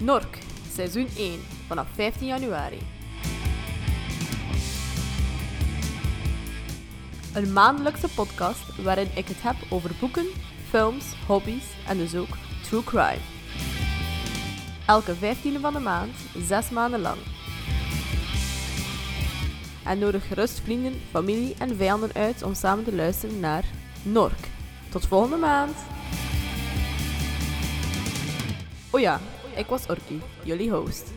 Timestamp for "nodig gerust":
19.98-20.60